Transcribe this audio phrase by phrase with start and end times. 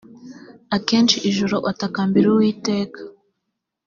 [0.75, 2.99] akesha ijoro atakambira uwiteka